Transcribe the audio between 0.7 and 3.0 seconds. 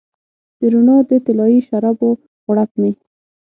روڼا د طلایې شرابو غوړپ مې